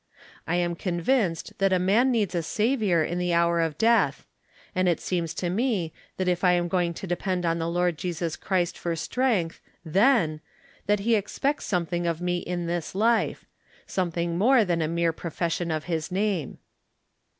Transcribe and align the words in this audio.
I 0.47 0.55
am 0.55 0.73
convinced 0.75 1.59
that 1.59 1.71
a 1.71 1.77
man 1.77 2.09
needs 2.09 2.33
a 2.33 2.41
Saviour 2.41 3.03
in 3.03 3.19
the 3.19 3.35
hour 3.35 3.61
of 3.61 3.77
death; 3.77 4.25
and 4.73 4.89
it 4.89 4.99
seems 4.99 5.35
to 5.35 5.47
me 5.47 5.93
that 6.17 6.27
if 6.27 6.43
I 6.43 6.53
am 6.53 6.67
going 6.67 6.95
to 6.95 7.05
depend 7.05 7.45
on 7.45 7.59
the 7.59 7.69
Lord 7.69 7.99
Jesus 7.99 8.35
Christ 8.35 8.79
for 8.79 8.95
strength 8.95 9.61
then 9.85 10.41
that 10.87 11.01
he 11.01 11.13
expects 11.13 11.65
something 11.65 12.07
of 12.07 12.19
me 12.19 12.39
in 12.39 12.65
this 12.65 12.95
life— 12.95 13.45
sometliing 13.87 14.37
more 14.37 14.65
than 14.65 14.81
a 14.81 14.87
mere 14.87 15.13
pro 15.13 15.29
fession 15.29 15.71
of 15.71 15.83
his 15.83 16.11
name. 16.11 16.57